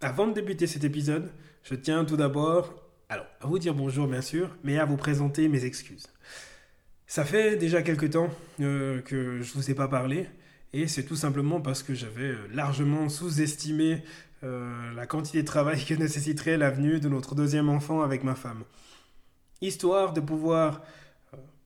Avant 0.00 0.26
de 0.26 0.34
débuter 0.34 0.66
cet 0.66 0.84
épisode, 0.84 1.30
je 1.62 1.74
tiens 1.74 2.04
tout 2.04 2.16
d'abord 2.16 2.74
alors, 3.08 3.26
à 3.40 3.46
vous 3.46 3.60
dire 3.60 3.72
bonjour 3.72 4.08
bien 4.08 4.20
sûr, 4.20 4.50
mais 4.64 4.78
à 4.78 4.84
vous 4.84 4.96
présenter 4.96 5.48
mes 5.48 5.64
excuses. 5.64 6.08
Ça 7.06 7.24
fait 7.24 7.56
déjà 7.56 7.82
quelques 7.82 8.10
temps 8.10 8.30
euh, 8.60 9.00
que 9.00 9.40
je 9.42 9.56
ne 9.56 9.62
vous 9.62 9.70
ai 9.70 9.74
pas 9.74 9.86
parlé, 9.86 10.26
et 10.72 10.88
c'est 10.88 11.04
tout 11.04 11.14
simplement 11.14 11.60
parce 11.60 11.84
que 11.84 11.94
j'avais 11.94 12.30
euh, 12.30 12.48
largement 12.52 13.08
sous-estimé 13.08 14.02
euh, 14.42 14.92
la 14.94 15.06
quantité 15.06 15.40
de 15.42 15.46
travail 15.46 15.84
que 15.84 15.94
nécessiterait 15.94 16.56
l'avenue 16.56 16.98
de 16.98 17.08
notre 17.08 17.36
deuxième 17.36 17.68
enfant 17.68 18.02
avec 18.02 18.24
ma 18.24 18.34
femme. 18.34 18.64
Histoire 19.60 20.12
de 20.12 20.20
pouvoir 20.20 20.82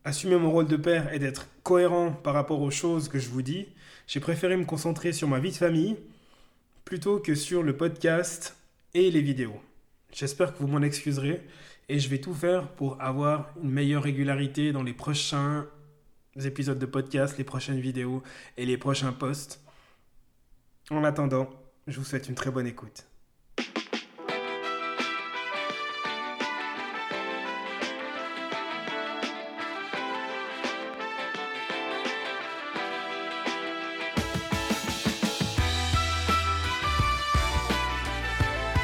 assumer 0.04 0.36
mon 0.36 0.50
rôle 0.50 0.68
de 0.68 0.76
père 0.76 1.12
et 1.12 1.18
d'être 1.18 1.48
cohérent 1.62 2.12
par 2.12 2.34
rapport 2.34 2.60
aux 2.60 2.70
choses 2.70 3.08
que 3.08 3.18
je 3.18 3.30
vous 3.30 3.42
dis, 3.42 3.66
j'ai 4.06 4.20
préféré 4.20 4.58
me 4.58 4.66
concentrer 4.66 5.12
sur 5.12 5.26
ma 5.26 5.40
vie 5.40 5.50
de 5.50 5.56
famille 5.56 5.96
plutôt 6.90 7.20
que 7.20 7.36
sur 7.36 7.62
le 7.62 7.76
podcast 7.76 8.56
et 8.94 9.12
les 9.12 9.20
vidéos. 9.20 9.60
J'espère 10.12 10.52
que 10.52 10.58
vous 10.58 10.66
m'en 10.66 10.82
excuserez 10.82 11.40
et 11.88 12.00
je 12.00 12.08
vais 12.08 12.18
tout 12.18 12.34
faire 12.34 12.66
pour 12.66 13.00
avoir 13.00 13.54
une 13.62 13.70
meilleure 13.70 14.02
régularité 14.02 14.72
dans 14.72 14.82
les 14.82 14.92
prochains 14.92 15.68
épisodes 16.44 16.80
de 16.80 16.86
podcast, 16.86 17.38
les 17.38 17.44
prochaines 17.44 17.78
vidéos 17.78 18.24
et 18.56 18.66
les 18.66 18.76
prochains 18.76 19.12
posts. 19.12 19.60
En 20.90 21.04
attendant, 21.04 21.48
je 21.86 21.96
vous 21.96 22.04
souhaite 22.04 22.28
une 22.28 22.34
très 22.34 22.50
bonne 22.50 22.66
écoute. 22.66 23.09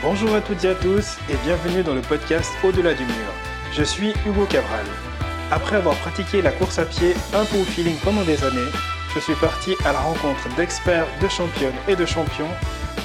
Bonjour 0.09 0.37
à 0.37 0.41
toutes 0.41 0.63
et 0.65 0.69
à 0.69 0.75
tous 0.77 1.17
et 1.29 1.35
bienvenue 1.43 1.83
dans 1.83 1.93
le 1.93 2.01
podcast 2.01 2.53
Au-delà 2.63 2.95
du 2.95 3.03
mur. 3.03 3.33
Je 3.73 3.83
suis 3.83 4.13
Hugo 4.25 4.47
Cabral. 4.49 4.87
Après 5.51 5.75
avoir 5.75 5.97
pratiqué 5.97 6.43
la 6.43 6.53
course 6.53 6.79
à 6.79 6.85
pied 6.85 7.13
un 7.35 7.45
peu 7.45 7.57
au 7.57 7.65
feeling 7.65 7.97
pendant 8.05 8.23
des 8.23 8.45
années, 8.45 8.71
je 9.13 9.19
suis 9.19 9.35
parti 9.35 9.75
à 9.85 9.93
la 9.93 9.99
rencontre 9.99 10.49
d'experts, 10.57 11.09
de 11.21 11.27
championnes 11.27 11.75
et 11.89 11.97
de 11.97 12.07
champions 12.07 12.47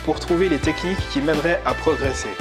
pour 0.05 0.19
trouver 0.19 0.47
les 0.47 0.59
techniques 0.59 1.09
qui 1.09 1.21
m'aideraient 1.21 1.59
à 1.65 1.73
progresser. 1.73 2.35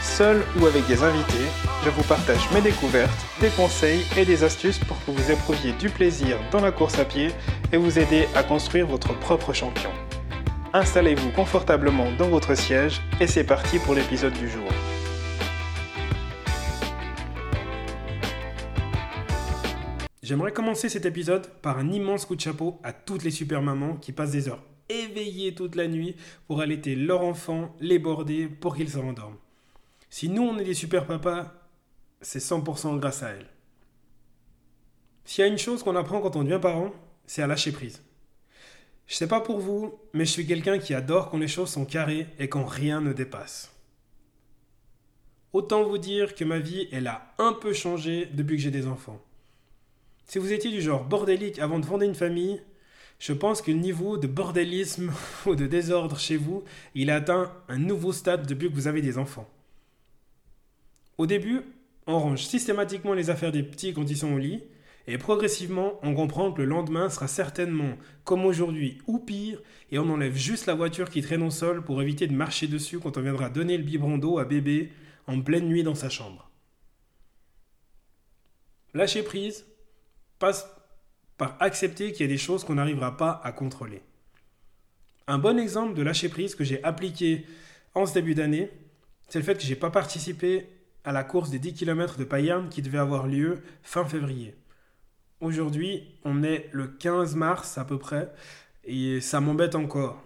Seul 0.00 0.44
ou 0.60 0.66
avec 0.66 0.86
des 0.86 1.02
invités, 1.02 1.48
je 1.84 1.90
vous 1.90 2.04
partage 2.04 2.48
mes 2.52 2.60
découvertes, 2.60 3.10
des 3.40 3.50
conseils 3.50 4.06
et 4.16 4.24
des 4.24 4.44
astuces 4.44 4.78
pour 4.78 4.96
que 5.04 5.10
vous 5.10 5.32
éprouviez 5.32 5.72
du 5.72 5.88
plaisir 5.88 6.38
dans 6.52 6.60
la 6.60 6.70
course 6.70 7.00
à 7.00 7.04
pied 7.04 7.32
et 7.72 7.76
vous 7.76 7.98
aider 7.98 8.28
à 8.36 8.44
construire 8.44 8.86
votre 8.86 9.12
propre 9.18 9.52
champion. 9.52 9.90
Installez-vous 10.76 11.30
confortablement 11.30 12.10
dans 12.18 12.28
votre 12.28 12.56
siège 12.56 13.00
et 13.20 13.28
c'est 13.28 13.44
parti 13.44 13.78
pour 13.78 13.94
l'épisode 13.94 14.32
du 14.32 14.48
jour. 14.48 14.68
J'aimerais 20.20 20.52
commencer 20.52 20.88
cet 20.88 21.06
épisode 21.06 21.46
par 21.62 21.78
un 21.78 21.92
immense 21.92 22.26
coup 22.26 22.34
de 22.34 22.40
chapeau 22.40 22.80
à 22.82 22.92
toutes 22.92 23.22
les 23.22 23.30
super 23.30 23.62
mamans 23.62 23.94
qui 23.94 24.10
passent 24.10 24.32
des 24.32 24.48
heures 24.48 24.64
éveillées 24.88 25.54
toute 25.54 25.76
la 25.76 25.86
nuit 25.86 26.16
pour 26.48 26.60
allaiter 26.60 26.96
leur 26.96 27.22
enfant, 27.22 27.76
les 27.78 28.00
border 28.00 28.48
pour 28.48 28.74
qu'ils 28.74 28.90
se 28.90 28.98
rendorment. 28.98 29.38
Si 30.10 30.28
nous 30.28 30.42
on 30.42 30.58
est 30.58 30.64
des 30.64 30.74
super 30.74 31.06
papas, 31.06 31.52
c'est 32.20 32.40
100% 32.40 32.98
grâce 32.98 33.22
à 33.22 33.28
elles. 33.28 33.46
S'il 35.24 35.44
y 35.44 35.46
a 35.46 35.50
une 35.52 35.56
chose 35.56 35.84
qu'on 35.84 35.94
apprend 35.94 36.20
quand 36.20 36.34
on 36.34 36.42
devient 36.42 36.58
parent, 36.60 36.90
c'est 37.26 37.42
à 37.42 37.46
lâcher 37.46 37.70
prise. 37.70 38.02
Je 39.06 39.14
sais 39.14 39.28
pas 39.28 39.40
pour 39.40 39.58
vous, 39.58 39.98
mais 40.12 40.24
je 40.24 40.30
suis 40.30 40.46
quelqu'un 40.46 40.78
qui 40.78 40.94
adore 40.94 41.30
quand 41.30 41.38
les 41.38 41.48
choses 41.48 41.70
sont 41.70 41.84
carrées 41.84 42.26
et 42.38 42.48
quand 42.48 42.64
rien 42.64 43.00
ne 43.00 43.12
dépasse. 43.12 43.70
Autant 45.52 45.84
vous 45.84 45.98
dire 45.98 46.34
que 46.34 46.44
ma 46.44 46.58
vie, 46.58 46.88
elle 46.90 47.06
a 47.06 47.32
un 47.38 47.52
peu 47.52 47.72
changé 47.72 48.26
depuis 48.32 48.56
que 48.56 48.62
j'ai 48.62 48.70
des 48.70 48.86
enfants. 48.86 49.22
Si 50.26 50.38
vous 50.38 50.52
étiez 50.52 50.70
du 50.70 50.80
genre 50.80 51.04
bordélique 51.04 51.58
avant 51.58 51.78
de 51.78 51.86
fonder 51.86 52.06
une 52.06 52.14
famille, 52.14 52.60
je 53.18 53.32
pense 53.32 53.62
que 53.62 53.70
le 53.70 53.78
niveau 53.78 54.16
de 54.16 54.26
bordélisme 54.26 55.12
ou 55.46 55.54
de 55.54 55.66
désordre 55.66 56.18
chez 56.18 56.36
vous, 56.36 56.64
il 56.94 57.10
a 57.10 57.16
atteint 57.16 57.52
un 57.68 57.78
nouveau 57.78 58.12
stade 58.12 58.46
depuis 58.46 58.68
que 58.68 58.74
vous 58.74 58.88
avez 58.88 59.02
des 59.02 59.18
enfants. 59.18 59.48
Au 61.18 61.26
début, 61.26 61.60
on 62.06 62.18
range 62.18 62.44
systématiquement 62.44 63.14
les 63.14 63.30
affaires 63.30 63.52
des 63.52 63.62
petits 63.62 63.94
quand 63.94 64.10
ils 64.10 64.16
sont 64.16 64.32
au 64.32 64.38
lit, 64.38 64.62
et 65.06 65.18
progressivement, 65.18 65.98
on 66.02 66.14
comprend 66.14 66.52
que 66.52 66.62
le 66.62 66.68
lendemain 66.68 67.10
sera 67.10 67.28
certainement 67.28 67.96
comme 68.24 68.46
aujourd'hui 68.46 68.98
ou 69.06 69.18
pire, 69.18 69.60
et 69.90 69.98
on 69.98 70.08
enlève 70.08 70.34
juste 70.34 70.66
la 70.66 70.74
voiture 70.74 71.10
qui 71.10 71.20
traîne 71.20 71.42
au 71.42 71.50
sol 71.50 71.84
pour 71.84 72.00
éviter 72.00 72.26
de 72.26 72.32
marcher 72.32 72.66
dessus 72.66 72.98
quand 72.98 73.18
on 73.18 73.20
viendra 73.20 73.50
donner 73.50 73.76
le 73.76 73.84
biberon 73.84 74.16
d'eau 74.16 74.38
à 74.38 74.44
bébé 74.44 74.92
en 75.26 75.40
pleine 75.40 75.68
nuit 75.68 75.82
dans 75.82 75.94
sa 75.94 76.08
chambre. 76.08 76.50
Lâcher 78.94 79.22
prise 79.22 79.66
passe 80.38 80.66
par 81.36 81.56
accepter 81.60 82.12
qu'il 82.12 82.22
y 82.22 82.28
a 82.28 82.32
des 82.32 82.38
choses 82.38 82.64
qu'on 82.64 82.76
n'arrivera 82.76 83.16
pas 83.16 83.40
à 83.44 83.52
contrôler. 83.52 84.02
Un 85.26 85.38
bon 85.38 85.58
exemple 85.58 85.94
de 85.94 86.02
lâcher 86.02 86.28
prise 86.28 86.54
que 86.54 86.64
j'ai 86.64 86.82
appliqué 86.84 87.44
en 87.94 88.06
ce 88.06 88.14
début 88.14 88.34
d'année, 88.34 88.70
c'est 89.28 89.38
le 89.38 89.44
fait 89.44 89.56
que 89.56 89.62
je 89.62 89.68
n'ai 89.68 89.76
pas 89.76 89.90
participé 89.90 90.68
à 91.02 91.12
la 91.12 91.24
course 91.24 91.50
des 91.50 91.58
10 91.58 91.74
km 91.74 92.16
de 92.18 92.24
Payerne 92.24 92.68
qui 92.68 92.82
devait 92.82 92.98
avoir 92.98 93.26
lieu 93.26 93.62
fin 93.82 94.04
février. 94.04 94.54
Aujourd'hui, 95.44 96.02
on 96.24 96.42
est 96.42 96.70
le 96.72 96.86
15 96.86 97.34
mars 97.34 97.76
à 97.76 97.84
peu 97.84 97.98
près, 97.98 98.32
et 98.82 99.20
ça 99.20 99.42
m'embête 99.42 99.74
encore. 99.74 100.22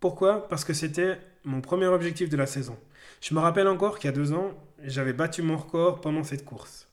Pourquoi? 0.00 0.48
Parce 0.48 0.64
que 0.64 0.72
c'était 0.72 1.20
mon 1.44 1.60
premier 1.60 1.84
objectif 1.84 2.30
de 2.30 2.36
la 2.38 2.46
saison. 2.46 2.78
Je 3.20 3.34
me 3.34 3.40
rappelle 3.40 3.68
encore 3.68 3.98
qu'il 3.98 4.08
y 4.08 4.14
a 4.14 4.16
deux 4.16 4.32
ans, 4.32 4.54
j'avais 4.82 5.12
battu 5.12 5.42
mon 5.42 5.58
record 5.58 6.00
pendant 6.00 6.24
cette 6.24 6.46
course. 6.46 6.88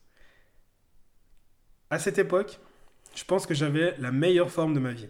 À 1.88 1.98
cette 1.98 2.18
époque, 2.18 2.60
je 3.14 3.24
pense 3.24 3.46
que 3.46 3.54
j'avais 3.54 3.96
la 3.98 4.12
meilleure 4.12 4.50
forme 4.50 4.74
de 4.74 4.80
ma 4.80 4.92
vie. 4.92 5.08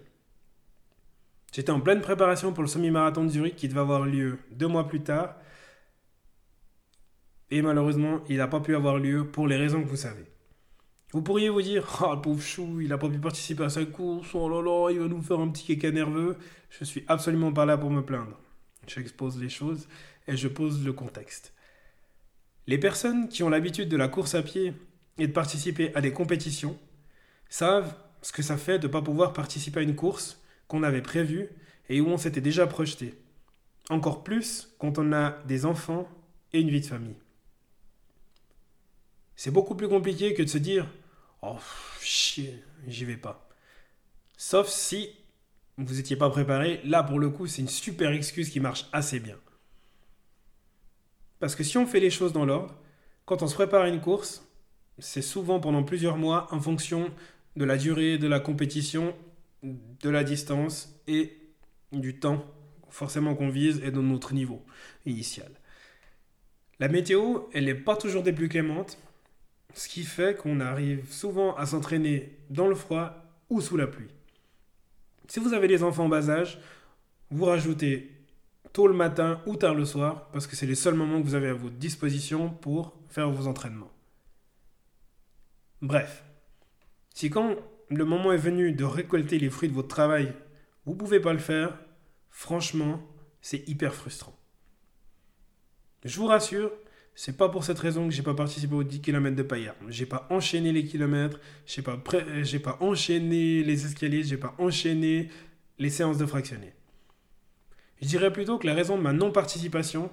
J'étais 1.52 1.72
en 1.72 1.80
pleine 1.80 2.00
préparation 2.00 2.52
pour 2.52 2.62
le 2.62 2.68
semi-marathon 2.68 3.24
de 3.24 3.30
Zurich 3.30 3.56
qui 3.56 3.66
devait 3.66 3.80
avoir 3.80 4.06
lieu 4.06 4.38
deux 4.52 4.68
mois 4.68 4.86
plus 4.86 5.02
tard. 5.02 5.34
Et 7.50 7.60
malheureusement, 7.60 8.22
il 8.28 8.36
n'a 8.36 8.46
pas 8.46 8.60
pu 8.60 8.76
avoir 8.76 8.98
lieu 8.98 9.26
pour 9.26 9.48
les 9.48 9.56
raisons 9.56 9.82
que 9.82 9.88
vous 9.88 9.96
savez. 9.96 10.26
Vous 11.14 11.22
pourriez 11.22 11.48
vous 11.48 11.62
dire, 11.62 11.86
ah, 12.04 12.16
le 12.16 12.20
pauvre 12.20 12.42
chou, 12.42 12.80
il 12.80 12.88
n'a 12.88 12.98
pas 12.98 13.08
pu 13.08 13.20
participer 13.20 13.62
à 13.62 13.68
sa 13.68 13.84
course, 13.84 14.34
oh 14.34 14.48
là 14.48 14.60
là, 14.60 14.90
il 14.90 14.98
va 14.98 15.06
nous 15.06 15.22
faire 15.22 15.38
un 15.38 15.48
petit 15.48 15.64
caca 15.64 15.92
nerveux. 15.92 16.36
Je 16.70 16.84
suis 16.84 17.04
absolument 17.06 17.52
pas 17.52 17.64
là 17.64 17.78
pour 17.78 17.88
me 17.88 18.02
plaindre. 18.02 18.36
J'expose 18.88 19.40
les 19.40 19.48
choses 19.48 19.86
et 20.26 20.36
je 20.36 20.48
pose 20.48 20.84
le 20.84 20.92
contexte. 20.92 21.54
Les 22.66 22.78
personnes 22.78 23.28
qui 23.28 23.44
ont 23.44 23.48
l'habitude 23.48 23.88
de 23.88 23.96
la 23.96 24.08
course 24.08 24.34
à 24.34 24.42
pied 24.42 24.74
et 25.18 25.28
de 25.28 25.32
participer 25.32 25.94
à 25.94 26.00
des 26.00 26.12
compétitions 26.12 26.76
savent 27.48 27.94
ce 28.20 28.32
que 28.32 28.42
ça 28.42 28.56
fait 28.56 28.80
de 28.80 28.88
ne 28.88 28.92
pas 28.92 29.00
pouvoir 29.00 29.32
participer 29.32 29.78
à 29.78 29.82
une 29.84 29.94
course 29.94 30.42
qu'on 30.66 30.82
avait 30.82 31.00
prévue 31.00 31.48
et 31.88 32.00
où 32.00 32.08
on 32.08 32.18
s'était 32.18 32.40
déjà 32.40 32.66
projeté. 32.66 33.14
Encore 33.88 34.24
plus 34.24 34.74
quand 34.80 34.98
on 34.98 35.12
a 35.12 35.38
des 35.46 35.64
enfants 35.64 36.08
et 36.52 36.60
une 36.60 36.70
vie 36.70 36.80
de 36.80 36.86
famille. 36.86 37.18
C'est 39.36 39.52
beaucoup 39.52 39.76
plus 39.76 39.88
compliqué 39.88 40.34
que 40.34 40.42
de 40.42 40.48
se 40.48 40.58
dire 40.58 40.88
Oh, 41.46 41.58
chier, 42.00 42.62
j'y 42.86 43.04
vais 43.04 43.16
pas. 43.16 43.48
Sauf 44.36 44.68
si 44.68 45.10
vous 45.76 45.94
n'étiez 45.94 46.16
pas 46.16 46.30
préparé. 46.30 46.80
Là, 46.84 47.02
pour 47.02 47.18
le 47.18 47.30
coup, 47.30 47.46
c'est 47.46 47.62
une 47.62 47.68
super 47.68 48.12
excuse 48.12 48.50
qui 48.50 48.60
marche 48.60 48.86
assez 48.92 49.20
bien. 49.20 49.36
Parce 51.40 51.54
que 51.54 51.64
si 51.64 51.76
on 51.76 51.86
fait 51.86 52.00
les 52.00 52.10
choses 52.10 52.32
dans 52.32 52.44
l'ordre, 52.44 52.74
quand 53.26 53.42
on 53.42 53.46
se 53.46 53.54
prépare 53.54 53.82
à 53.82 53.88
une 53.88 54.00
course, 54.00 54.46
c'est 54.98 55.22
souvent 55.22 55.60
pendant 55.60 55.82
plusieurs 55.82 56.16
mois 56.16 56.48
en 56.52 56.60
fonction 56.60 57.10
de 57.56 57.64
la 57.64 57.76
durée 57.76 58.18
de 58.18 58.28
la 58.28 58.40
compétition, 58.40 59.14
de 59.62 60.08
la 60.08 60.24
distance 60.24 60.94
et 61.06 61.36
du 61.92 62.18
temps 62.18 62.44
forcément 62.88 63.34
qu'on 63.34 63.48
vise 63.48 63.82
et 63.84 63.90
de 63.90 64.00
notre 64.00 64.34
niveau 64.34 64.64
initial. 65.04 65.50
La 66.78 66.88
météo, 66.88 67.40
elle 67.52 67.64
n'est 67.64 67.74
pas 67.74 67.96
toujours 67.96 68.22
des 68.22 68.32
plus 68.32 68.48
clémentes 68.48 68.98
ce 69.74 69.88
qui 69.88 70.04
fait 70.04 70.36
qu'on 70.36 70.60
arrive 70.60 71.12
souvent 71.12 71.54
à 71.56 71.66
s'entraîner 71.66 72.38
dans 72.50 72.68
le 72.68 72.74
froid 72.74 73.12
ou 73.50 73.60
sous 73.60 73.76
la 73.76 73.86
pluie. 73.86 74.08
Si 75.28 75.40
vous 75.40 75.52
avez 75.52 75.68
des 75.68 75.82
enfants 75.82 76.04
en 76.04 76.08
bas 76.08 76.30
âge, 76.30 76.58
vous 77.30 77.44
rajoutez 77.44 78.10
tôt 78.72 78.86
le 78.86 78.94
matin 78.94 79.40
ou 79.46 79.56
tard 79.56 79.74
le 79.74 79.84
soir, 79.84 80.28
parce 80.32 80.46
que 80.46 80.56
c'est 80.56 80.66
les 80.66 80.74
seuls 80.74 80.94
moments 80.94 81.20
que 81.20 81.26
vous 81.26 81.34
avez 81.34 81.48
à 81.48 81.54
votre 81.54 81.76
disposition 81.76 82.50
pour 82.50 82.96
faire 83.08 83.30
vos 83.30 83.46
entraînements. 83.46 83.92
Bref, 85.80 86.24
si 87.14 87.30
quand 87.30 87.56
le 87.88 88.04
moment 88.04 88.32
est 88.32 88.38
venu 88.38 88.72
de 88.72 88.84
récolter 88.84 89.38
les 89.38 89.50
fruits 89.50 89.68
de 89.68 89.74
votre 89.74 89.88
travail, 89.88 90.34
vous 90.86 90.92
ne 90.92 90.98
pouvez 90.98 91.20
pas 91.20 91.32
le 91.32 91.38
faire, 91.38 91.78
franchement, 92.30 93.00
c'est 93.40 93.68
hyper 93.68 93.94
frustrant. 93.94 94.36
Je 96.04 96.18
vous 96.18 96.26
rassure, 96.26 96.72
c'est 97.14 97.36
pas 97.36 97.48
pour 97.48 97.64
cette 97.64 97.78
raison 97.78 98.08
que 98.08 98.14
j'ai 98.14 98.22
pas 98.22 98.34
participé 98.34 98.74
aux 98.74 98.82
10 98.82 99.00
km 99.00 99.36
de 99.36 99.42
Payerne. 99.42 99.76
J'ai 99.88 100.06
pas 100.06 100.26
enchaîné 100.30 100.72
les 100.72 100.84
kilomètres, 100.84 101.38
j'ai 101.66 101.82
pas, 101.82 101.96
j'ai 102.42 102.58
pas 102.58 102.76
enchaîné 102.80 103.62
les 103.62 103.86
escaliers, 103.86 104.24
j'ai 104.24 104.36
pas 104.36 104.54
enchaîné 104.58 105.28
les 105.78 105.90
séances 105.90 106.18
de 106.18 106.26
fractionné. 106.26 106.72
Je 108.02 108.08
dirais 108.08 108.32
plutôt 108.32 108.58
que 108.58 108.66
la 108.66 108.74
raison 108.74 108.96
de 108.96 109.02
ma 109.02 109.12
non-participation, 109.12 110.10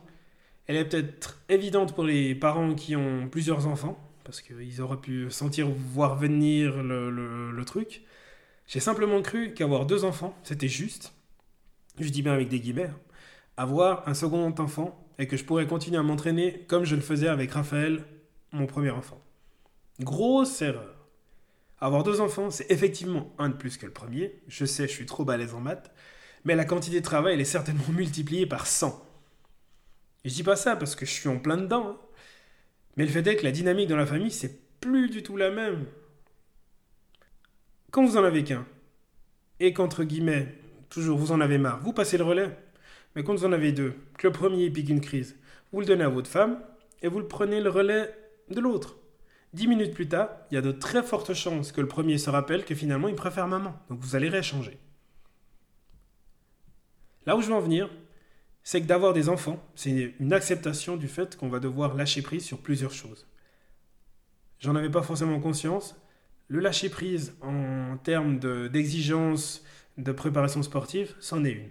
elle 0.68 0.76
est 0.76 0.86
peut-être 0.86 1.42
évidente 1.50 1.96
pour 1.96 2.04
les 2.04 2.36
parents 2.36 2.76
qui 2.76 2.96
ont 2.96 3.28
plusieurs 3.28 3.66
enfants, 3.68 4.00
parce 4.24 4.42
qu'ils 4.42 4.82
auraient 4.82 5.02
pu 5.02 5.30
sentir 5.32 5.68
voir 5.70 6.16
venir 6.16 6.84
le, 6.84 7.64
truc. 7.66 8.04
J'ai 8.68 8.80
simplement 8.80 9.22
cru 9.22 9.54
qu'avoir 9.54 9.86
deux 9.86 10.06
enfants, 10.06 10.36
c'était 10.44 10.68
juste, 10.68 11.14
je 12.00 12.10
dis 12.10 12.22
bien 12.22 12.34
avec 12.34 12.48
des 12.48 12.60
guillemets, 12.60 12.86
hein, 12.86 13.00
avoir 13.58 14.08
un 14.08 14.14
second 14.14 14.54
enfant 14.58 14.98
et 15.22 15.28
que 15.28 15.38
je 15.38 15.44
pourrais 15.46 15.68
continuer 15.68 15.98
à 15.98 16.04
m'entraîner 16.04 16.66
comme 16.68 16.84
je 16.84 16.96
le 16.96 17.02
faisais 17.02 17.28
avec 17.28 17.52
Raphaël, 17.52 18.04
mon 18.52 18.66
premier 18.66 18.90
enfant. 18.90 19.24
Grosse 20.00 20.64
erreur. 20.64 20.96
Avoir 21.80 22.04
deux 22.04 22.22
enfants, 22.22 22.50
c'est 22.50 22.72
effectivement 22.72 23.32
un 23.38 23.50
de 23.50 23.54
plus 23.54 23.78
que 23.78 23.86
le 23.86 23.94
premier. 23.94 24.42
Je 24.48 24.66
sais, 24.66 24.88
je 24.88 24.94
suis 24.94 25.06
trop 25.06 25.24
balèze 25.24 25.54
en 25.54 25.60
maths. 25.60 25.92
Mais 26.44 26.56
la 26.56 26.66
quantité 26.66 27.00
de 27.00 27.06
travail, 27.06 27.36
elle 27.36 27.42
est 27.42 27.46
certainement 27.46 27.88
multipliée 27.94 28.48
par 28.48 28.66
100. 28.66 29.00
Et 30.24 30.30
je 30.30 30.34
dis 30.34 30.42
pas 30.42 30.56
ça 30.56 30.76
parce 30.76 30.96
que 30.96 31.06
je 31.06 31.12
suis 31.12 31.30
en 31.30 31.38
plein 31.38 31.58
dedans. 31.58 31.90
Hein. 31.90 31.98
Mais 32.98 33.06
le 33.06 33.12
fait 33.12 33.26
est 33.28 33.36
que 33.36 33.44
la 33.44 33.52
dynamique 33.52 33.90
dans 33.90 33.98
la 33.98 34.08
famille, 34.08 34.32
c'est 34.32 34.60
plus 34.80 35.08
du 35.08 35.22
tout 35.22 35.38
la 35.38 35.52
même. 35.52 35.86
Quand 37.92 38.04
vous 38.04 38.18
en 38.18 38.24
avez 38.24 38.44
qu'un, 38.44 38.66
et 39.60 39.72
qu'entre 39.72 40.04
guillemets, 40.04 40.58
toujours 40.90 41.20
vous 41.20 41.32
en 41.32 41.42
avez 41.42 41.60
marre, 41.60 41.80
vous 41.84 41.94
passez 41.94 42.18
le 42.18 42.24
relais. 42.24 42.58
Mais 43.16 43.24
quand 43.24 43.34
vous 43.34 43.46
en 43.46 43.52
avez 43.52 43.72
deux, 43.72 43.94
que 44.18 44.28
le 44.28 44.34
premier 44.34 44.70
pique 44.70 44.90
une 44.90 45.02
crise, 45.02 45.36
vous 45.72 45.80
le 45.80 45.86
donnez 45.86 46.04
à 46.04 46.10
votre 46.10 46.30
femme, 46.30 46.60
et 47.02 47.08
vous 47.08 47.20
le 47.20 47.28
prenez 47.28 47.62
le 47.62 47.70
relais 47.70 48.14
de 48.50 48.60
l'autre. 48.60 48.98
Dix 49.54 49.68
minutes 49.68 49.94
plus 49.94 50.08
tard, 50.08 50.30
il 50.50 50.56
y 50.56 50.58
a 50.58 50.62
de 50.62 50.72
très 50.72 51.04
fortes 51.04 51.34
chances 51.34 51.72
que 51.72 51.82
le 51.82 51.88
premier 51.88 52.18
se 52.18 52.30
rappelle 52.30 52.64
que 52.64 52.76
finalement 52.76 53.10
il 53.10 53.16
préfère 53.16 53.48
maman. 53.48 53.76
Donc 53.90 54.00
vous 54.00 54.16
allez 54.16 54.30
rééchanger. 54.30 54.78
Là 57.26 57.36
où 57.36 57.42
je 57.42 57.48
veux 57.48 57.54
en 57.54 57.60
venir, 57.60 57.90
c'est 58.64 58.82
que 58.82 58.88
d'avoir 58.88 59.14
des 59.14 59.30
enfants, 59.30 59.62
c'est 59.76 60.14
une 60.20 60.34
acceptation 60.34 60.96
du 60.96 61.08
fait 61.08 61.36
qu'on 61.36 61.50
va 61.50 61.60
devoir 61.60 61.96
lâcher 61.96 62.22
prise 62.22 62.46
sur 62.46 62.60
plusieurs 62.60 62.94
choses. 62.94 63.28
J'en 64.60 64.76
avais 64.76 64.90
pas 64.90 65.02
forcément 65.02 65.40
conscience. 65.40 65.96
Le 66.48 66.60
lâcher 66.60 66.90
prise 66.90 67.36
en 67.42 67.98
termes 67.98 68.40
d'exigence 68.70 69.64
de, 69.98 70.12
préparation 70.12 70.64
sportive, 70.64 71.16
c'en 71.20 71.44
est 71.44 71.52
une. 71.52 71.70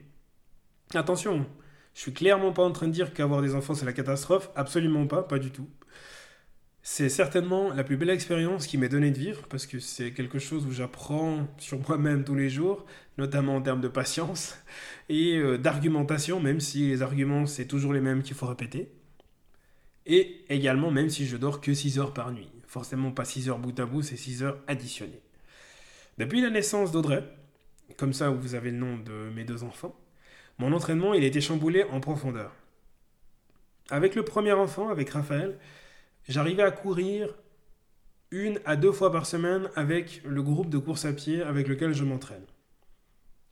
Attention, 0.95 1.47
je 1.95 2.01
suis 2.01 2.13
clairement 2.13 2.53
pas 2.53 2.65
en 2.65 2.73
train 2.73 2.89
de 2.89 2.93
dire 2.93 3.15
qu'avoir 3.15 3.43
des 3.43 3.55
enfants 3.55 3.75
c'est 3.75 3.87
la 3.87 3.93
catastrophe, 3.93 4.51
absolument 4.57 5.07
pas, 5.07 5.23
pas 5.23 5.39
du 5.39 5.53
tout. 5.53 5.69
C'est 6.83 7.09
certainement 7.09 7.73
la 7.73 7.85
plus 7.85 7.97
belle 7.97 8.11
expérience 8.11 8.67
qui 8.67 8.77
m'est 8.77 8.89
donnée 8.89 9.13
de 9.13 9.19
vivre 9.19 9.47
parce 9.49 9.67
que 9.67 9.79
c'est 9.79 10.13
quelque 10.13 10.41
chose 10.41 10.67
où 10.67 10.73
j'apprends 10.73 11.47
sur 11.59 11.79
moi-même 11.89 12.25
tous 12.25 12.35
les 12.35 12.51
jours, 12.51 12.87
notamment 13.19 13.55
en 13.55 13.63
termes 13.63 13.81
de 13.81 13.87
patience 13.87 14.59
et 15.09 15.37
euh, 15.37 15.59
d'argumentation, 15.59 16.41
même 16.41 16.59
si 16.59 16.89
les 16.89 17.03
arguments 17.03 17.47
c'est 17.47 17.67
toujours 17.67 17.93
les 17.93 18.01
mêmes 18.01 18.25
qu'il 18.25 18.35
faut 18.35 18.47
répéter. 18.47 18.91
Et 20.07 20.45
également, 20.49 20.91
même 20.91 21.09
si 21.09 21.27
je 21.27 21.37
dors 21.37 21.61
que 21.61 21.73
6 21.73 22.01
heures 22.01 22.15
par 22.15 22.33
nuit. 22.33 22.51
Forcément 22.67 23.13
pas 23.13 23.25
6 23.25 23.49
heures 23.49 23.59
bout 23.61 23.79
à 23.79 23.87
bout, 23.87 24.03
c'est 24.03 24.17
6 24.17 24.43
heures 24.43 24.59
additionnées. 24.67 25.23
Depuis 26.19 26.41
la 26.41 26.51
naissance 26.51 26.91
d'Audrey, 26.91 27.23
comme 27.97 28.13
ça 28.13 28.31
vous 28.31 28.57
avez 28.57 28.73
le 28.73 28.79
nom 28.79 28.97
de 28.99 29.31
mes 29.35 29.45
deux 29.45 29.63
enfants, 29.63 29.95
mon 30.61 30.75
entraînement 30.75 31.15
il 31.15 31.25
a 31.25 31.27
été 31.27 31.41
chamboulé 31.41 31.85
en 31.85 32.01
profondeur. 32.01 32.53
Avec 33.89 34.15
le 34.15 34.25
premier 34.25 34.53
enfant, 34.53 34.91
avec 34.91 35.09
Raphaël, 35.09 35.59
j'arrivais 36.29 36.63
à 36.63 36.71
courir 36.71 37.35
une 38.31 38.61
à 38.67 38.77
deux 38.77 38.93
fois 38.93 39.11
par 39.11 39.25
semaine 39.25 39.71
avec 39.75 40.21
le 40.25 40.43
groupe 40.43 40.69
de 40.69 40.77
course 40.77 41.07
à 41.07 41.15
pied 41.15 41.43
avec 41.43 41.67
lequel 41.67 41.95
je 41.95 42.05
m'entraîne. 42.05 42.45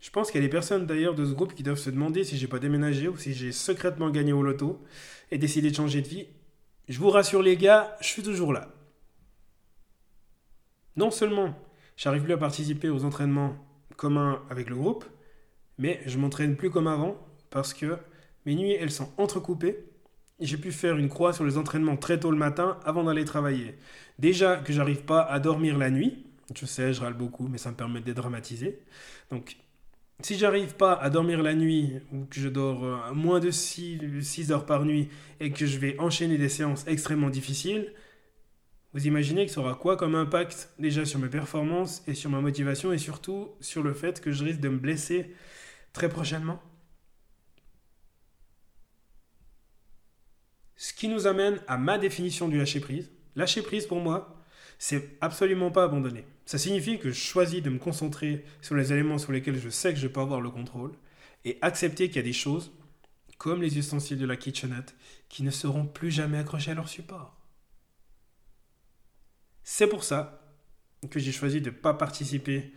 Je 0.01 0.11
pense 0.11 0.31
qu'il 0.31 0.41
y 0.41 0.45
a 0.45 0.47
des 0.47 0.53
personnes 0.53 0.87
d'ailleurs 0.87 1.15
de 1.15 1.25
ce 1.25 1.33
groupe 1.33 1.55
qui 1.55 1.63
doivent 1.63 1.79
se 1.79 1.91
demander 1.91 2.25
si 2.25 2.37
j'ai 2.37 2.47
pas 2.47 2.61
déménagé 2.61 3.09
ou 3.09 3.17
si 3.17 3.33
j'ai 3.33 3.53
secrètement 3.53 4.11
gagné 4.11 4.33
au 4.33 4.43
loto 4.43 4.81
et 5.31 5.39
décidé 5.39 5.71
de 5.71 5.75
changer 5.75 6.03
de 6.03 6.09
vie. 6.09 6.27
Je 6.89 6.99
vous 6.99 7.11
rassure 7.11 7.43
les 7.43 7.57
gars, 7.57 7.97
je 8.01 8.07
suis 8.07 8.23
toujours 8.23 8.53
là. 8.53 8.69
Non 10.95 11.11
seulement 11.11 11.59
j'arrive 11.97 12.23
plus 12.23 12.35
à 12.35 12.39
participer 12.39 12.91
aux 12.91 13.05
entraînements 13.05 13.57
communs 13.97 14.43
avec 14.51 14.69
le 14.69 14.77
groupe, 14.77 15.07
mais 15.79 16.01
je 16.07 16.19
m'entraîne 16.19 16.57
plus 16.57 16.71
comme 16.71 16.87
avant 16.87 17.17
parce 17.51 17.75
que 17.75 17.97
mes 18.47 18.55
nuits 18.55 18.73
elles 18.73 18.91
sont 18.91 19.11
entrecoupées 19.17 19.89
j'ai 20.41 20.57
pu 20.57 20.73
faire 20.73 20.97
une 20.97 21.09
croix 21.09 21.33
sur 21.33 21.45
les 21.45 21.59
entraînements 21.59 21.97
très 21.97 22.21
tôt 22.21 22.31
le 22.31 22.37
matin 22.37 22.79
avant 22.85 23.05
d'aller 23.05 23.25
travailler. 23.25 23.75
Déjà 24.19 24.57
que 24.57 24.73
j'arrive 24.73 25.03
pas 25.03 25.23
à 25.23 25.41
dormir 25.41 25.79
la 25.79 25.91
nuit, 25.91 26.25
je 26.55 26.67
sais, 26.67 26.93
je 26.93 27.01
râle 27.01 27.15
beaucoup, 27.15 27.49
mais 27.49 27.59
ça 27.59 27.71
me 27.71 27.77
permet 27.77 28.01
de 28.01 28.05
dédramatiser. 28.05 28.79
Donc, 29.31 29.57
si 30.23 30.39
j'arrive 30.39 30.75
pas 30.75 30.95
à 30.95 31.11
dormir 31.11 31.43
la 31.43 31.55
nuit, 31.55 31.95
ou 32.13 32.25
que 32.25 32.41
je 32.41 32.49
dors 32.49 32.85
euh, 32.85 33.13
moins 33.15 33.39
de 33.41 33.51
6, 33.51 34.51
heures 34.51 34.67
par 34.67 34.85
nuit, 34.85 35.09
et 35.41 35.51
que 35.51 35.67
je 35.67 35.79
vais 35.79 35.99
enchaîner 35.99 36.39
des 36.39 36.49
séances 36.49 36.85
extrêmement 36.87 37.31
difficiles, 37.31 37.93
vous 38.95 39.07
imaginez 39.07 39.45
que 39.47 39.53
ça 39.53 39.61
aura 39.61 39.75
quoi 39.75 39.97
comme 39.97 40.15
impact 40.15 40.71
déjà 40.79 41.05
sur 41.05 41.21
mes 41.21 41.29
performances 41.29 42.03
et 42.09 42.15
sur 42.15 42.31
ma 42.31 42.41
motivation, 42.41 42.93
et 42.93 42.99
surtout 42.99 43.51
sur 43.61 43.83
le 43.83 43.93
fait 43.93 44.21
que 44.21 44.33
je 44.33 44.45
risque 44.45 44.61
de 44.61 44.69
me 44.69 44.79
blesser 44.79 45.35
très 45.93 46.09
prochainement 46.09 46.63
Ce 50.79 50.93
qui 50.93 51.09
nous 51.09 51.27
amène 51.27 51.61
à 51.67 51.77
ma 51.77 51.99
définition 51.99 52.49
du 52.49 52.57
lâcher 52.57 52.79
prise. 52.79 53.11
Lâcher 53.35 53.63
prise 53.63 53.87
pour 53.87 54.01
moi, 54.01 54.45
c'est 54.79 55.19
absolument 55.21 55.73
pas 55.73 55.83
abandonner. 55.83 56.25
Ça 56.47 56.57
signifie 56.57 57.01
que 57.01 57.11
je 57.11 57.19
choisis 57.19 57.61
de 57.61 57.69
me 57.69 57.81
concentrer 57.81 58.45
sur 58.63 58.77
les 58.77 58.93
éléments 58.93 59.19
sur 59.19 59.33
lesquels 59.33 59.59
je 59.59 59.71
sais 59.71 59.93
que 59.93 59.99
je 59.99 60.07
peux 60.07 60.21
avoir 60.21 60.41
le 60.41 60.51
contrôle 60.51 60.93
et 61.45 61.59
accepter 61.63 62.07
qu'il 62.07 62.17
y 62.17 62.21
a 62.21 62.23
des 62.23 62.33
choses, 62.33 62.71
comme 63.39 63.61
les 63.61 63.77
ustensiles 63.77 64.19
de 64.19 64.27
la 64.27 64.37
kitchenette, 64.37 64.95
qui 65.29 65.43
ne 65.43 65.51
seront 65.51 65.85
plus 65.85 66.13
jamais 66.13 66.39
accrochés 66.39 66.71
à 66.71 66.75
leur 66.75 66.89
support. 66.89 67.37
C'est 69.65 69.89
pour 69.89 70.05
ça 70.05 70.41
que 71.11 71.19
j'ai 71.19 71.33
choisi 71.33 71.61
de 71.61 71.71
ne 71.71 71.75
pas 71.75 71.95
participer 71.95 72.73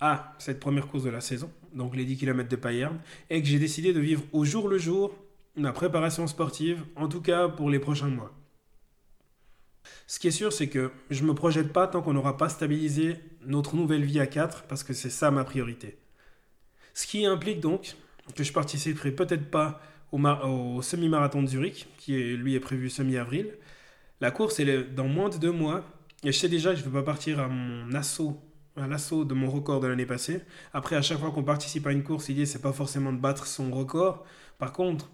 à 0.00 0.34
cette 0.38 0.60
première 0.60 0.86
course 0.86 1.04
de 1.04 1.10
la 1.10 1.20
saison, 1.20 1.50
donc 1.74 1.94
les 1.94 2.04
10 2.04 2.16
km 2.16 2.48
de 2.48 2.56
Payerne, 2.56 2.98
et 3.28 3.40
que 3.40 3.48
j'ai 3.48 3.58
décidé 3.58 3.92
de 3.92 4.00
vivre 4.00 4.22
au 4.32 4.44
jour 4.44 4.68
le 4.68 4.78
jour 4.78 5.14
ma 5.56 5.72
préparation 5.72 6.26
sportive, 6.26 6.84
en 6.96 7.08
tout 7.08 7.20
cas 7.20 7.48
pour 7.48 7.70
les 7.70 7.78
prochains 7.78 8.08
mois. 8.08 8.32
Ce 10.06 10.18
qui 10.18 10.28
est 10.28 10.32
sûr, 10.32 10.52
c'est 10.52 10.68
que 10.68 10.90
je 11.10 11.22
ne 11.22 11.28
me 11.28 11.34
projette 11.34 11.72
pas 11.72 11.86
tant 11.86 12.02
qu'on 12.02 12.12
n'aura 12.12 12.36
pas 12.36 12.48
stabilisé 12.48 13.16
notre 13.44 13.76
nouvelle 13.76 14.04
vie 14.04 14.20
à 14.20 14.26
4, 14.26 14.64
parce 14.64 14.84
que 14.84 14.92
c'est 14.92 15.10
ça 15.10 15.30
ma 15.30 15.44
priorité. 15.44 15.98
Ce 16.94 17.06
qui 17.06 17.26
implique 17.26 17.60
donc 17.60 17.94
que 18.34 18.44
je 18.44 18.52
participerai 18.52 19.12
peut-être 19.12 19.50
pas 19.50 19.80
au, 20.12 20.82
semi-marathon 20.82 21.42
de 21.42 21.48
Zurich, 21.48 21.86
qui 21.98 22.12
lui 22.34 22.54
est 22.54 22.60
prévu 22.60 22.90
semi-avril. 22.90 23.54
La 24.20 24.30
course 24.30 24.60
est 24.60 24.82
dans 24.94 25.08
moins 25.08 25.28
de 25.28 25.38
deux 25.38 25.52
mois, 25.52 25.84
et 26.24 26.32
je 26.32 26.38
sais 26.38 26.48
déjà 26.48 26.70
que 26.70 26.76
je 26.76 26.84
ne 26.84 26.88
veux 26.88 27.00
pas 27.00 27.04
partir 27.04 27.40
à 27.40 27.48
mon 27.48 27.92
assaut, 27.94 28.38
à 28.80 28.86
l'assaut 28.86 29.24
de 29.24 29.34
mon 29.34 29.50
record 29.50 29.80
de 29.80 29.86
l'année 29.86 30.06
passée. 30.06 30.42
Après, 30.72 30.96
à 30.96 31.02
chaque 31.02 31.18
fois 31.18 31.30
qu'on 31.30 31.44
participe 31.44 31.86
à 31.86 31.92
une 31.92 32.02
course, 32.02 32.28
l'idée 32.28 32.46
c'est 32.46 32.62
pas 32.62 32.72
forcément 32.72 33.12
de 33.12 33.18
battre 33.18 33.46
son 33.46 33.70
record. 33.70 34.24
Par 34.58 34.72
contre, 34.72 35.10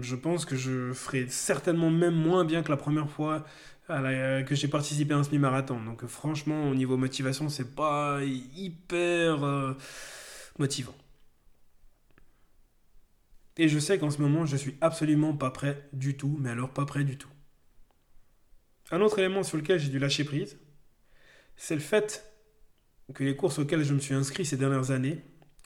je 0.00 0.16
pense 0.16 0.44
que 0.44 0.56
je 0.56 0.92
ferai 0.92 1.28
certainement 1.28 1.90
même 1.90 2.14
moins 2.14 2.44
bien 2.44 2.62
que 2.62 2.70
la 2.70 2.76
première 2.76 3.10
fois 3.10 3.44
que 3.88 4.54
j'ai 4.54 4.68
participé 4.68 5.14
à 5.14 5.18
un 5.18 5.22
semi-marathon. 5.22 5.82
Donc 5.84 6.04
franchement, 6.06 6.68
au 6.68 6.74
niveau 6.74 6.96
motivation, 6.96 7.48
c'est 7.48 7.74
pas 7.74 8.20
hyper 8.24 9.44
euh, 9.44 9.74
motivant. 10.58 10.94
Et 13.56 13.68
je 13.68 13.78
sais 13.78 13.98
qu'en 13.98 14.10
ce 14.10 14.20
moment, 14.20 14.44
je 14.44 14.56
suis 14.56 14.76
absolument 14.80 15.34
pas 15.34 15.50
prêt 15.50 15.88
du 15.92 16.16
tout, 16.16 16.36
mais 16.40 16.50
alors 16.50 16.70
pas 16.70 16.84
prêt 16.84 17.04
du 17.04 17.16
tout. 17.16 17.30
Un 18.90 19.00
autre 19.00 19.18
élément 19.18 19.42
sur 19.42 19.56
lequel 19.56 19.78
j'ai 19.78 19.88
dû 19.88 19.98
lâcher 19.98 20.24
prise, 20.24 20.58
c'est 21.56 21.74
le 21.74 21.80
fait 21.80 22.24
que 23.14 23.24
les 23.24 23.36
courses 23.36 23.58
auxquelles 23.58 23.84
je 23.84 23.94
me 23.94 23.98
suis 23.98 24.14
inscrit 24.14 24.44
ces 24.44 24.56
dernières 24.56 24.90
années, 24.90 25.18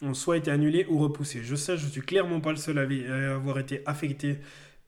ont 0.03 0.15
soit 0.15 0.37
été 0.37 0.51
annulés 0.51 0.87
ou 0.89 0.99
repoussés. 0.99 1.43
Je 1.43 1.55
sais, 1.55 1.77
je 1.77 1.87
suis 1.87 2.01
clairement 2.01 2.41
pas 2.41 2.51
le 2.51 2.57
seul 2.57 2.79
à 2.79 3.35
avoir 3.35 3.59
été 3.59 3.83
affecté 3.87 4.39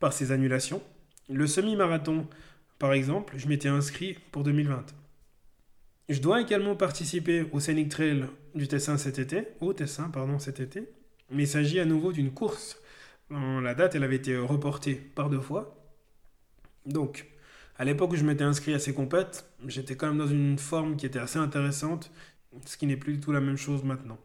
par 0.00 0.12
ces 0.12 0.32
annulations. 0.32 0.82
Le 1.28 1.46
semi-marathon, 1.46 2.26
par 2.78 2.92
exemple, 2.92 3.34
je 3.36 3.46
m'étais 3.46 3.68
inscrit 3.68 4.16
pour 4.32 4.42
2020. 4.42 4.86
Je 6.08 6.20
dois 6.20 6.40
également 6.40 6.76
participer 6.76 7.46
au 7.52 7.60
Scenic 7.60 7.88
Trail 7.88 8.24
du 8.54 8.68
Tessin 8.68 8.98
cet 8.98 9.18
été, 9.18 9.48
au 9.60 9.72
Tessin, 9.72 10.10
pardon, 10.10 10.38
cet 10.38 10.60
été. 10.60 10.88
Mais 11.30 11.44
il 11.44 11.48
s'agit 11.48 11.80
à 11.80 11.84
nouveau 11.84 12.12
d'une 12.12 12.32
course. 12.32 12.78
La 13.30 13.74
date, 13.74 13.94
elle 13.94 14.04
avait 14.04 14.16
été 14.16 14.36
reportée 14.36 14.94
par 14.94 15.30
deux 15.30 15.40
fois. 15.40 15.74
Donc, 16.84 17.26
à 17.76 17.84
l'époque 17.84 18.12
où 18.12 18.16
je 18.16 18.24
m'étais 18.24 18.44
inscrit 18.44 18.74
à 18.74 18.78
ces 18.78 18.92
compètes, 18.92 19.46
j'étais 19.66 19.96
quand 19.96 20.08
même 20.08 20.18
dans 20.18 20.26
une 20.26 20.58
forme 20.58 20.96
qui 20.96 21.06
était 21.06 21.18
assez 21.18 21.38
intéressante, 21.38 22.10
ce 22.66 22.76
qui 22.76 22.86
n'est 22.86 22.96
plus 22.96 23.14
du 23.14 23.20
tout 23.20 23.32
la 23.32 23.40
même 23.40 23.56
chose 23.56 23.84
maintenant 23.84 24.18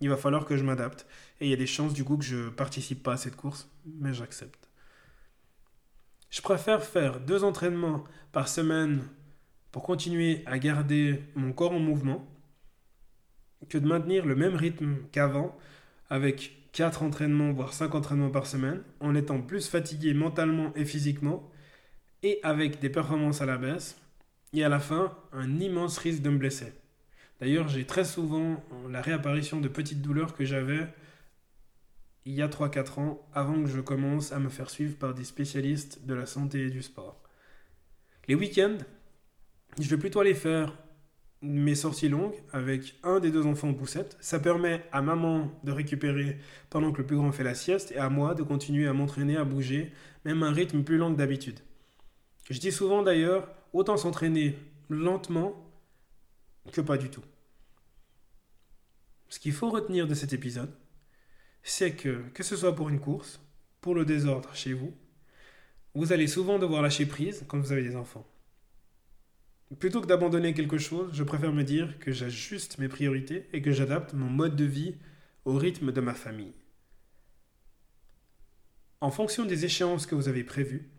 il 0.00 0.08
va 0.08 0.16
falloir 0.16 0.44
que 0.44 0.56
je 0.56 0.64
m'adapte. 0.64 1.06
Et 1.40 1.46
il 1.46 1.50
y 1.50 1.54
a 1.54 1.56
des 1.56 1.66
chances 1.66 1.92
du 1.92 2.04
coup 2.04 2.16
que 2.16 2.24
je 2.24 2.48
participe 2.48 3.02
pas 3.02 3.12
à 3.12 3.16
cette 3.16 3.36
course, 3.36 3.68
mais 3.84 4.14
j'accepte. 4.14 4.68
Je 6.30 6.40
préfère 6.42 6.84
faire 6.84 7.20
deux 7.20 7.44
entraînements 7.44 8.04
par 8.32 8.48
semaine 8.48 9.02
pour 9.72 9.82
continuer 9.82 10.42
à 10.46 10.58
garder 10.58 11.22
mon 11.34 11.52
corps 11.52 11.72
en 11.72 11.78
mouvement 11.78 12.26
que 13.68 13.78
de 13.78 13.86
maintenir 13.86 14.24
le 14.26 14.34
même 14.34 14.54
rythme 14.54 14.96
qu'avant 15.12 15.56
avec 16.08 16.70
4 16.72 17.02
entraînements, 17.02 17.52
voire 17.52 17.72
5 17.72 17.94
entraînements 17.94 18.30
par 18.30 18.46
semaine, 18.46 18.82
en 19.00 19.14
étant 19.14 19.40
plus 19.40 19.68
fatigué 19.68 20.14
mentalement 20.14 20.72
et 20.76 20.84
physiquement, 20.84 21.50
et 22.22 22.38
avec 22.42 22.80
des 22.80 22.90
performances 22.90 23.42
à 23.42 23.46
la 23.46 23.58
baisse, 23.58 24.00
et 24.52 24.64
à 24.64 24.68
la 24.68 24.80
fin, 24.80 25.16
un 25.32 25.58
immense 25.58 25.98
risque 25.98 26.22
de 26.22 26.30
me 26.30 26.38
blesser. 26.38 26.72
D'ailleurs, 27.40 27.68
j'ai 27.68 27.86
très 27.86 28.04
souvent 28.04 28.62
la 28.88 29.00
réapparition 29.00 29.60
de 29.60 29.68
petites 29.68 30.02
douleurs 30.02 30.34
que 30.34 30.44
j'avais 30.44 30.86
il 32.26 32.34
y 32.34 32.42
a 32.42 32.48
3-4 32.48 33.00
ans, 33.00 33.26
avant 33.34 33.62
que 33.62 33.68
je 33.68 33.80
commence 33.80 34.32
à 34.32 34.38
me 34.38 34.50
faire 34.50 34.68
suivre 34.68 34.96
par 34.96 35.14
des 35.14 35.24
spécialistes 35.24 36.04
de 36.06 36.14
la 36.14 36.26
santé 36.26 36.66
et 36.66 36.70
du 36.70 36.82
sport. 36.82 37.22
Les 38.28 38.34
week-ends, 38.34 38.76
je 39.78 39.88
vais 39.88 39.96
plutôt 39.96 40.20
aller 40.20 40.34
faire 40.34 40.76
mes 41.42 41.74
sorties 41.74 42.10
longues 42.10 42.34
avec 42.52 42.96
un 43.02 43.18
des 43.18 43.30
deux 43.30 43.46
enfants 43.46 43.70
en 43.70 43.74
poussette. 43.74 44.18
Ça 44.20 44.38
permet 44.38 44.84
à 44.92 45.00
maman 45.00 45.50
de 45.64 45.72
récupérer 45.72 46.38
pendant 46.68 46.92
que 46.92 46.98
le 46.98 47.06
plus 47.06 47.16
grand 47.16 47.32
fait 47.32 47.44
la 47.44 47.54
sieste 47.54 47.92
et 47.92 47.98
à 47.98 48.10
moi 48.10 48.34
de 48.34 48.42
continuer 48.42 48.86
à 48.86 48.92
m'entraîner, 48.92 49.38
à 49.38 49.44
bouger, 49.44 49.92
même 50.26 50.42
un 50.42 50.52
rythme 50.52 50.82
plus 50.82 50.98
lent 50.98 51.12
que 51.12 51.18
d'habitude. 51.18 51.60
Je 52.50 52.60
dis 52.60 52.72
souvent 52.72 53.02
d'ailleurs, 53.02 53.48
autant 53.72 53.96
s'entraîner 53.96 54.58
lentement 54.90 55.69
que 56.72 56.80
pas 56.80 56.98
du 56.98 57.10
tout. 57.10 57.24
Ce 59.28 59.38
qu'il 59.38 59.52
faut 59.52 59.70
retenir 59.70 60.06
de 60.06 60.14
cet 60.14 60.32
épisode, 60.32 60.74
c'est 61.62 61.94
que, 61.94 62.22
que 62.34 62.42
ce 62.42 62.56
soit 62.56 62.74
pour 62.74 62.88
une 62.88 63.00
course, 63.00 63.40
pour 63.80 63.94
le 63.94 64.04
désordre 64.04 64.54
chez 64.54 64.72
vous, 64.72 64.92
vous 65.94 66.12
allez 66.12 66.26
souvent 66.26 66.58
devoir 66.58 66.82
lâcher 66.82 67.06
prise 67.06 67.44
quand 67.48 67.58
vous 67.58 67.72
avez 67.72 67.82
des 67.82 67.96
enfants. 67.96 68.26
Plutôt 69.78 70.00
que 70.00 70.06
d'abandonner 70.06 70.52
quelque 70.52 70.78
chose, 70.78 71.10
je 71.12 71.22
préfère 71.22 71.52
me 71.52 71.62
dire 71.62 71.98
que 72.00 72.10
j'ajuste 72.10 72.78
mes 72.78 72.88
priorités 72.88 73.48
et 73.52 73.62
que 73.62 73.72
j'adapte 73.72 74.14
mon 74.14 74.28
mode 74.28 74.56
de 74.56 74.64
vie 74.64 74.96
au 75.44 75.54
rythme 75.54 75.92
de 75.92 76.00
ma 76.00 76.14
famille. 76.14 76.54
En 79.00 79.10
fonction 79.10 79.46
des 79.46 79.64
échéances 79.64 80.06
que 80.06 80.14
vous 80.14 80.28
avez 80.28 80.44
prévues, 80.44 80.90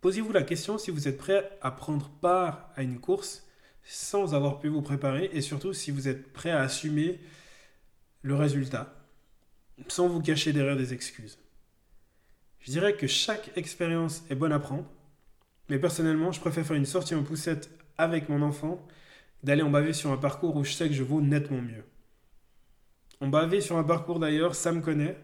posez-vous 0.00 0.32
la 0.32 0.42
question 0.42 0.76
si 0.76 0.90
vous 0.90 1.08
êtes 1.08 1.18
prêt 1.18 1.56
à 1.62 1.70
prendre 1.70 2.10
part 2.20 2.70
à 2.74 2.82
une 2.82 2.98
course 2.98 3.46
sans 3.84 4.34
avoir 4.34 4.58
pu 4.58 4.68
vous 4.68 4.82
préparer 4.82 5.30
et 5.32 5.40
surtout 5.40 5.72
si 5.72 5.90
vous 5.90 6.08
êtes 6.08 6.32
prêt 6.32 6.50
à 6.50 6.60
assumer 6.60 7.20
le 8.22 8.34
résultat 8.34 8.94
sans 9.88 10.08
vous 10.08 10.20
cacher 10.20 10.52
derrière 10.52 10.76
des 10.76 10.94
excuses. 10.94 11.38
Je 12.60 12.70
dirais 12.70 12.96
que 12.96 13.06
chaque 13.06 13.50
expérience 13.56 14.22
est 14.30 14.34
bonne 14.34 14.52
à 14.52 14.60
prendre, 14.60 14.88
mais 15.68 15.78
personnellement, 15.78 16.30
je 16.32 16.40
préfère 16.40 16.64
faire 16.64 16.76
une 16.76 16.86
sortie 16.86 17.14
en 17.14 17.24
poussette 17.24 17.70
avec 17.98 18.28
mon 18.28 18.42
enfant 18.42 18.86
d'aller 19.42 19.62
en 19.62 19.70
baver 19.70 19.92
sur 19.92 20.12
un 20.12 20.16
parcours 20.16 20.56
où 20.56 20.64
je 20.64 20.72
sais 20.72 20.88
que 20.88 20.94
je 20.94 21.02
vaux 21.02 21.20
nettement 21.20 21.60
mieux. 21.60 21.84
En 23.20 23.28
baver 23.28 23.60
sur 23.60 23.76
un 23.76 23.84
parcours 23.84 24.20
d'ailleurs, 24.20 24.54
ça 24.54 24.72
me 24.72 24.80
connaît. 24.80 25.18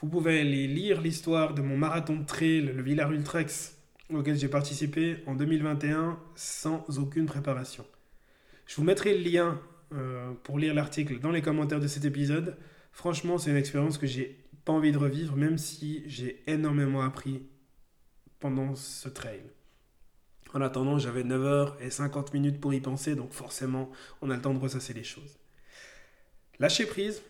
Vous 0.00 0.08
pouvez 0.08 0.40
aller 0.40 0.66
lire 0.66 1.00
l'histoire 1.00 1.54
de 1.54 1.62
mon 1.62 1.76
marathon 1.76 2.16
de 2.16 2.24
trail, 2.24 2.62
le 2.62 2.82
Villar 2.82 3.12
Ultrex, 3.12 3.76
auquel 4.12 4.36
j'ai 4.36 4.48
participé 4.48 5.22
en 5.26 5.34
2021 5.34 6.18
sans 6.34 6.84
aucune 6.98 7.26
préparation. 7.26 7.84
Je 8.70 8.76
vous 8.76 8.84
mettrai 8.84 9.18
le 9.18 9.28
lien 9.28 9.60
euh, 9.92 10.32
pour 10.44 10.56
lire 10.56 10.74
l'article 10.74 11.18
dans 11.18 11.32
les 11.32 11.42
commentaires 11.42 11.80
de 11.80 11.88
cet 11.88 12.04
épisode. 12.04 12.56
Franchement, 12.92 13.36
c'est 13.36 13.50
une 13.50 13.56
expérience 13.56 13.98
que 13.98 14.06
j'ai 14.06 14.44
pas 14.64 14.72
envie 14.72 14.92
de 14.92 14.96
revivre, 14.96 15.34
même 15.34 15.58
si 15.58 16.04
j'ai 16.06 16.40
énormément 16.46 17.02
appris 17.02 17.42
pendant 18.38 18.76
ce 18.76 19.08
trail. 19.08 19.42
En 20.54 20.60
attendant, 20.60 21.00
j'avais 21.00 21.24
9h 21.24 21.80
et 21.80 21.90
50 21.90 22.32
minutes 22.32 22.60
pour 22.60 22.72
y 22.72 22.80
penser, 22.80 23.16
donc 23.16 23.32
forcément, 23.32 23.90
on 24.22 24.30
a 24.30 24.36
le 24.36 24.40
temps 24.40 24.54
de 24.54 24.60
ressasser 24.60 24.92
les 24.92 25.02
choses. 25.02 25.40
Lâcher 26.60 26.86
prise 26.86 27.22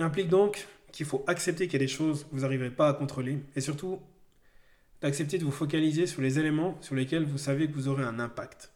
implique 0.00 0.28
donc 0.28 0.66
qu'il 0.90 1.06
faut 1.06 1.22
accepter 1.28 1.68
qu'il 1.68 1.74
y 1.74 1.76
a 1.76 1.86
des 1.86 1.86
choses 1.86 2.24
que 2.24 2.30
vous 2.32 2.40
n'arriverez 2.40 2.72
pas 2.72 2.88
à 2.88 2.92
contrôler, 2.92 3.38
et 3.54 3.60
surtout 3.60 4.00
d'accepter 5.00 5.38
de 5.38 5.44
vous 5.44 5.52
focaliser 5.52 6.08
sur 6.08 6.22
les 6.22 6.40
éléments 6.40 6.76
sur 6.80 6.96
lesquels 6.96 7.24
vous 7.24 7.38
savez 7.38 7.68
que 7.68 7.74
vous 7.74 7.86
aurez 7.86 8.02
un 8.02 8.18
impact. 8.18 8.72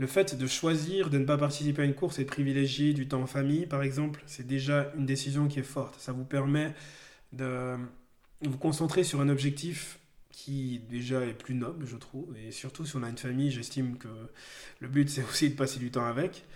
Le 0.00 0.06
fait 0.06 0.34
de 0.34 0.46
choisir 0.46 1.10
de 1.10 1.18
ne 1.18 1.26
pas 1.26 1.36
participer 1.36 1.82
à 1.82 1.84
une 1.84 1.94
course 1.94 2.18
et 2.18 2.24
de 2.24 2.26
privilégier 2.26 2.94
du 2.94 3.06
temps 3.06 3.20
en 3.20 3.26
famille, 3.26 3.66
par 3.66 3.82
exemple, 3.82 4.22
c'est 4.24 4.46
déjà 4.46 4.90
une 4.96 5.04
décision 5.04 5.46
qui 5.46 5.58
est 5.58 5.62
forte. 5.62 6.00
Ça 6.00 6.12
vous 6.12 6.24
permet 6.24 6.72
de 7.34 7.76
vous 8.40 8.56
concentrer 8.56 9.04
sur 9.04 9.20
un 9.20 9.28
objectif 9.28 9.98
qui 10.30 10.80
déjà 10.88 11.26
est 11.26 11.34
plus 11.34 11.54
noble, 11.54 11.84
je 11.84 11.98
trouve. 11.98 12.34
Et 12.38 12.50
surtout, 12.50 12.86
si 12.86 12.96
on 12.96 13.02
a 13.02 13.10
une 13.10 13.18
famille, 13.18 13.50
j'estime 13.50 13.98
que 13.98 14.08
le 14.78 14.88
but, 14.88 15.10
c'est 15.10 15.22
aussi 15.30 15.50
de 15.50 15.54
passer 15.54 15.78
du 15.78 15.90
temps 15.90 16.06
avec. 16.06 16.46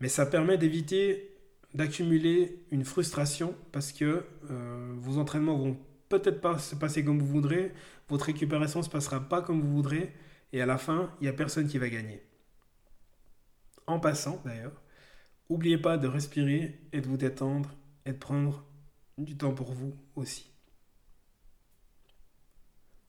Mais 0.00 0.08
ça 0.08 0.24
permet 0.24 0.56
d'éviter 0.56 1.30
d'accumuler 1.74 2.64
une 2.70 2.86
frustration 2.86 3.54
parce 3.70 3.92
que 3.92 4.24
euh, 4.50 4.94
vos 4.96 5.18
entraînements 5.18 5.58
vont 5.58 5.76
peut-être 6.08 6.40
pas 6.40 6.58
se 6.58 6.74
passer 6.74 7.04
comme 7.04 7.18
vous 7.18 7.26
voudrez, 7.26 7.74
votre 8.08 8.24
récupération 8.24 8.78
ne 8.78 8.84
se 8.86 8.88
passera 8.90 9.20
pas 9.20 9.42
comme 9.42 9.60
vous 9.60 9.74
voudrez, 9.74 10.10
et 10.54 10.62
à 10.62 10.66
la 10.66 10.78
fin, 10.78 11.12
il 11.20 11.24
n'y 11.24 11.28
a 11.28 11.34
personne 11.34 11.68
qui 11.68 11.76
va 11.76 11.90
gagner. 11.90 12.22
En 13.86 13.98
passant, 14.00 14.40
d'ailleurs, 14.44 14.82
n'oubliez 15.50 15.78
pas 15.78 15.98
de 15.98 16.08
respirer 16.08 16.80
et 16.92 17.00
de 17.00 17.06
vous 17.06 17.16
détendre 17.16 17.74
et 18.06 18.12
de 18.12 18.18
prendre 18.18 18.64
du 19.18 19.36
temps 19.36 19.52
pour 19.52 19.72
vous 19.72 19.94
aussi. 20.16 20.50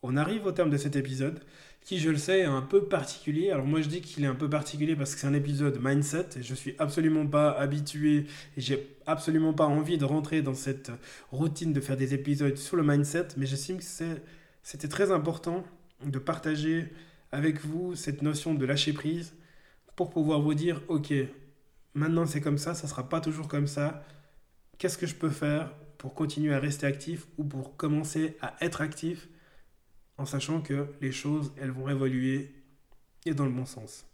On 0.04 0.18
arrive 0.18 0.46
au 0.46 0.52
terme 0.52 0.70
de 0.70 0.78
cet 0.78 0.96
épisode 0.96 1.42
qui, 1.82 1.98
je 1.98 2.10
le 2.10 2.18
sais, 2.18 2.42
est 2.42 2.46
un 2.46 2.62
peu 2.62 2.86
particulier. 2.86 3.50
Alors 3.52 3.66
moi 3.66 3.82
je 3.82 3.88
dis 3.88 4.02
qu'il 4.02 4.24
est 4.24 4.28
un 4.28 4.36
peu 4.36 4.50
particulier 4.50 4.96
parce 4.96 5.16
que 5.16 5.22
c'est 5.22 5.28
un 5.28 5.34
épisode 5.34 5.80
mindset 5.82 6.28
et 6.38 6.44
je 6.44 6.54
suis 6.54 6.76
absolument 6.78 7.26
pas 7.26 7.52
habitué 7.52 8.28
et 8.58 8.62
j'ai 8.62 8.98
absolument 9.08 9.54
pas 9.54 9.66
envie 9.66 9.98
de 9.98 10.06
rentrer 10.06 10.42
dans 10.42 10.54
cette 10.54 10.92
routine 11.32 11.74
de 11.74 11.82
faire 11.82 11.98
des 11.98 12.14
épisodes 12.14 12.58
sur 12.58 12.76
le 12.76 12.84
mindset, 12.84 13.30
mais 13.38 13.46
j'estime 13.46 13.78
que 13.78 13.84
c'était 14.64 14.88
très 14.88 15.12
important 15.12 15.64
de 16.06 16.20
partager 16.20 16.92
avec 17.32 17.64
vous 17.66 17.96
cette 17.96 18.22
notion 18.22 18.54
de 18.54 18.66
lâcher 18.66 18.94
prise 18.94 19.34
pour 19.96 20.10
pouvoir 20.10 20.42
vous 20.42 20.54
dire, 20.54 20.82
ok, 20.88 21.14
maintenant 21.94 22.26
c'est 22.26 22.42
comme 22.42 22.58
ça, 22.58 22.76
ça 22.76 22.88
sera 22.88 23.08
pas 23.08 23.22
toujours 23.22 23.48
comme 23.48 23.68
ça. 23.68 24.04
Qu'est-ce 24.78 24.98
que 24.98 25.08
je 25.08 25.16
peux 25.16 25.30
faire 25.30 25.74
pour 25.98 26.14
continuer 26.14 26.54
à 26.54 26.60
rester 26.60 26.86
actif 26.86 27.28
ou 27.38 27.44
pour 27.44 27.78
commencer 27.78 28.38
à 28.42 28.56
être 28.62 28.82
actif 28.82 29.28
en 30.18 30.26
sachant 30.26 30.62
que 30.62 30.88
les 31.02 31.12
choses, 31.12 31.54
elles 31.60 31.72
vont 31.72 31.90
évoluer 31.90 32.54
et 33.26 33.34
dans 33.34 33.46
le 33.46 33.52
bon 33.52 33.66
sens. 33.66 34.06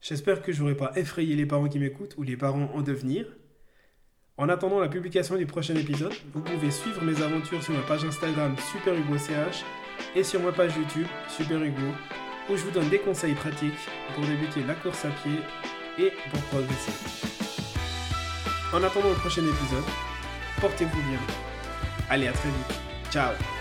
J'espère 0.00 0.42
que 0.42 0.52
je 0.52 0.62
n'aurai 0.62 0.76
pas 0.76 0.92
effrayé 0.96 1.36
les 1.36 1.46
parents 1.46 1.68
qui 1.68 1.78
m'écoutent 1.78 2.16
ou 2.16 2.22
les 2.22 2.36
parents 2.36 2.70
en 2.74 2.82
devenir. 2.82 3.26
En 4.36 4.48
attendant 4.48 4.80
la 4.80 4.88
publication 4.88 5.36
du 5.36 5.44
prochain 5.44 5.76
épisode, 5.76 6.14
vous 6.32 6.40
pouvez 6.40 6.70
suivre 6.70 7.04
mes 7.04 7.20
aventures 7.20 7.62
sur 7.62 7.74
ma 7.74 7.82
page 7.82 8.04
Instagram 8.04 8.56
SuperHugoCH 8.72 9.64
et 10.16 10.24
sur 10.24 10.40
ma 10.40 10.52
page 10.52 10.74
YouTube 10.76 11.06
SuperHugo 11.28 11.92
où 12.48 12.56
je 12.56 12.64
vous 12.64 12.70
donne 12.70 12.88
des 12.88 12.98
conseils 12.98 13.34
pratiques 13.34 13.88
pour 14.14 14.24
débuter 14.24 14.62
la 14.66 14.74
course 14.74 15.04
à 15.04 15.10
pied 15.10 15.40
et 15.98 16.12
pour 16.30 16.40
progresser. 16.42 16.92
En 18.72 18.82
attendant 18.82 19.10
le 19.10 19.16
prochain 19.16 19.42
épisode, 19.42 19.84
portez-vous 20.60 21.02
bien. 21.08 21.18
Allez, 22.08 22.28
à 22.28 22.32
très 22.32 22.48
vite. 22.48 22.80
Ciao 23.10 23.59